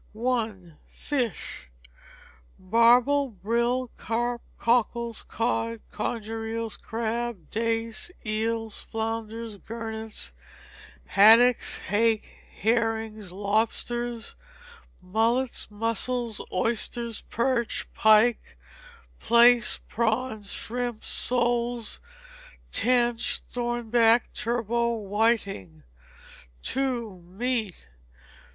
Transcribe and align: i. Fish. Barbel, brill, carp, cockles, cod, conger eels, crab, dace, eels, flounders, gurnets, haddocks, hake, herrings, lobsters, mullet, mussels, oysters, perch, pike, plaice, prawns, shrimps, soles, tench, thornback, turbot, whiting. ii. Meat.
i. 0.19 0.55
Fish. 0.87 1.69
Barbel, 2.57 3.29
brill, 3.29 3.91
carp, 3.97 4.41
cockles, 4.57 5.21
cod, 5.21 5.79
conger 5.91 6.43
eels, 6.47 6.75
crab, 6.75 7.51
dace, 7.51 8.09
eels, 8.25 8.81
flounders, 8.81 9.57
gurnets, 9.57 10.33
haddocks, 11.05 11.81
hake, 11.81 12.33
herrings, 12.51 13.31
lobsters, 13.31 14.33
mullet, 15.03 15.67
mussels, 15.69 16.43
oysters, 16.51 17.21
perch, 17.21 17.87
pike, 17.93 18.57
plaice, 19.19 19.81
prawns, 19.87 20.51
shrimps, 20.51 21.09
soles, 21.09 22.01
tench, 22.71 23.41
thornback, 23.53 24.33
turbot, 24.33 25.01
whiting. 25.03 25.83
ii. 26.75 26.81
Meat. 27.01 27.85